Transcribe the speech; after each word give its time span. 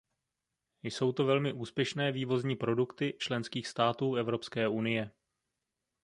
Jsou 0.83 1.11
to 1.11 1.25
velmi 1.25 1.53
úspěšné 1.53 2.11
vývozní 2.11 2.55
produkty 2.55 3.13
členských 3.19 3.67
států 3.67 4.15
Evropské 4.15 4.67
unie. 4.67 5.11